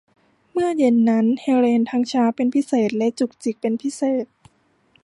[0.51, 4.25] เมื่อเย็นนั้นเฮเลนทั้งช้าเป็นพิเศษและจุกจิกเป็นพิเศษ